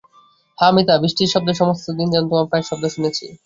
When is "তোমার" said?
2.29-2.47